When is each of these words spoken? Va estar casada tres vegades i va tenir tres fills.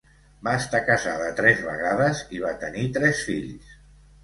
Va 0.45 0.53
estar 0.61 0.79
casada 0.87 1.27
tres 1.41 1.61
vegades 1.67 2.23
i 2.39 2.43
va 2.47 2.55
tenir 2.65 2.89
tres 2.99 3.25
fills. 3.31 3.79